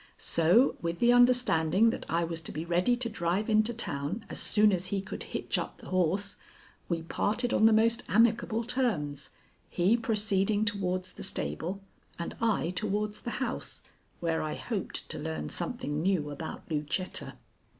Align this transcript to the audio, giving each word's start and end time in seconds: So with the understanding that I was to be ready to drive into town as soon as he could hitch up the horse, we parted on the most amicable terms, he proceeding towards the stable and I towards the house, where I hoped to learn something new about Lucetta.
So 0.17 0.77
with 0.81 0.97
the 0.97 1.13
understanding 1.13 1.91
that 1.91 2.07
I 2.09 2.23
was 2.23 2.41
to 2.41 2.51
be 2.51 2.65
ready 2.65 2.97
to 2.97 3.07
drive 3.07 3.51
into 3.51 3.71
town 3.71 4.25
as 4.31 4.39
soon 4.39 4.71
as 4.73 4.87
he 4.87 4.99
could 4.99 5.21
hitch 5.21 5.59
up 5.59 5.77
the 5.77 5.89
horse, 5.89 6.37
we 6.89 7.03
parted 7.03 7.53
on 7.53 7.67
the 7.67 7.71
most 7.71 8.01
amicable 8.09 8.63
terms, 8.63 9.29
he 9.69 9.95
proceeding 9.95 10.65
towards 10.65 11.11
the 11.11 11.21
stable 11.21 11.81
and 12.17 12.35
I 12.41 12.71
towards 12.71 13.21
the 13.21 13.29
house, 13.45 13.83
where 14.21 14.41
I 14.41 14.55
hoped 14.55 15.07
to 15.09 15.19
learn 15.19 15.49
something 15.49 16.01
new 16.01 16.31
about 16.31 16.63
Lucetta. 16.71 17.35